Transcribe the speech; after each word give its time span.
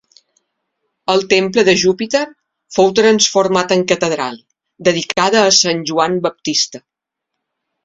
El 1.15 1.19
temple 1.33 1.63
de 1.67 1.75
Júpiter 1.81 2.21
fou 2.79 2.89
transformat 3.01 3.75
en 3.77 3.85
catedral, 3.93 4.41
dedicada 4.89 5.45
a 5.51 5.55
Sant 5.61 5.87
Joan 5.93 6.19
Baptista. 6.27 6.85